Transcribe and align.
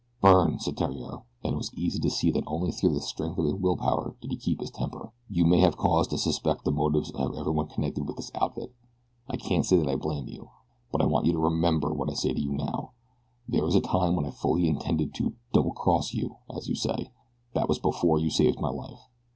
"Byrne," 0.19 0.57
said 0.57 0.77
Theriere, 0.77 1.25
and 1.43 1.53
it 1.53 1.57
was 1.57 1.71
easy 1.75 1.99
to 1.99 2.09
see 2.09 2.31
that 2.31 2.45
only 2.47 2.71
through 2.71 2.91
the 2.95 3.01
strength 3.01 3.37
of 3.37 3.45
his 3.45 3.53
will 3.53 3.77
power 3.77 4.15
did 4.19 4.31
he 4.31 4.35
keep 4.35 4.59
his 4.59 4.71
temper, 4.71 5.13
"you 5.29 5.45
may 5.45 5.59
have 5.59 5.77
cause 5.77 6.07
to 6.07 6.17
suspect 6.17 6.63
the 6.65 6.71
motives 6.71 7.11
of 7.11 7.37
everyone 7.37 7.67
connected 7.67 8.07
with 8.07 8.15
this 8.15 8.31
outfit. 8.33 8.73
I 9.29 9.37
can't 9.37 9.63
say 9.63 9.77
that 9.77 9.87
I 9.87 9.95
blame 9.97 10.27
you; 10.27 10.49
but 10.91 11.03
I 11.03 11.05
want 11.05 11.27
you 11.27 11.33
to 11.33 11.37
remember 11.39 11.93
what 11.93 12.09
I 12.09 12.15
say 12.15 12.33
to 12.33 12.41
you 12.41 12.51
now. 12.51 12.93
There 13.47 13.63
was 13.63 13.75
a 13.75 13.79
time 13.79 14.15
when 14.15 14.25
I 14.25 14.31
fully 14.31 14.67
intended 14.67 15.13
to 15.13 15.35
'double 15.53 15.73
cross' 15.73 16.15
you, 16.15 16.37
as 16.49 16.67
you 16.67 16.73
say 16.73 17.11
that 17.53 17.69
was 17.69 17.77
before 17.77 18.17
you 18.17 18.31
saved 18.31 18.59
my 18.59 18.71
life. 18.71 19.03